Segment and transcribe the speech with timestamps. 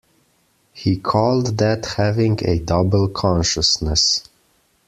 [0.73, 4.27] He called that having a double consciousness.